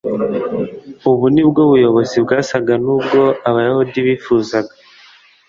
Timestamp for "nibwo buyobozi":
1.33-2.15